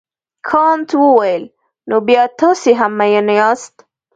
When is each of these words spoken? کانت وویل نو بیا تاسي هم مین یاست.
کانت 0.49 0.89
وویل 1.03 1.43
نو 1.89 1.95
بیا 2.07 2.23
تاسي 2.39 2.71
هم 2.79 2.91
مین 2.99 3.27
یاست. 3.39 3.75